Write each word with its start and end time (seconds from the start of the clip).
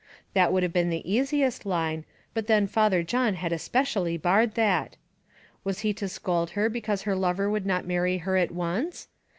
That 0.33 0.51
would 0.51 0.63
have 0.63 0.73
been 0.73 0.89
the 0.89 1.07
easiest 1.07 1.63
line, 1.63 2.05
but 2.33 2.47
then 2.47 2.65
Father 2.65 3.03
John 3.03 3.35
had 3.35 3.53
especially 3.53 4.17
barred 4.17 4.55
that! 4.55 4.97
Was 5.63 5.81
he 5.81 5.93
to 5.93 6.09
scold 6.09 6.49
her 6.57 6.69
because 6.69 7.03
her 7.03 7.15
lover 7.15 7.47
would 7.51 7.67
not 7.67 7.85
marry 7.85 8.17
her 8.17 8.35
at 8.35 8.49
once? 8.49 9.09